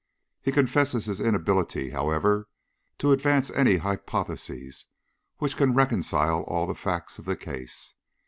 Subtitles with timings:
[0.41, 2.49] He confesses his inability, however,
[2.97, 4.87] to advance any hypothesis
[5.37, 7.93] which can reconcile all the facts of the case.